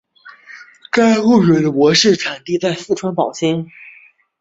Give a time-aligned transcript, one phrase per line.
[0.91, 3.69] 该物种的模式产地在四川宝兴。